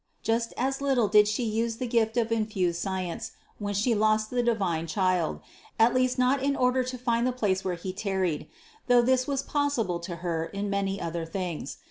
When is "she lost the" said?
3.75-4.41